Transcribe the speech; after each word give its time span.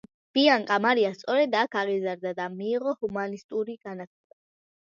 ბიანკა 0.35 0.77
მარია 0.85 1.11
სწორედ 1.17 1.57
აქ 1.63 1.77
აღიზარდა 1.83 2.31
და 2.41 2.47
მიიღო 2.57 2.97
ჰუმანისტური 3.03 3.81
განათლება. 3.89 4.43